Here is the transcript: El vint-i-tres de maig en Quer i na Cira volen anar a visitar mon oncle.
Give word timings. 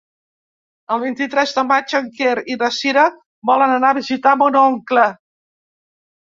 El 0.95 1.03
vint-i-tres 1.03 1.53
de 1.57 1.65
maig 1.73 1.93
en 1.99 2.09
Quer 2.17 2.33
i 2.53 2.57
na 2.63 2.71
Cira 2.79 3.05
volen 3.53 3.77
anar 3.77 3.95
a 3.95 3.99
visitar 4.01 4.37
mon 4.43 4.61
oncle. 4.67 5.09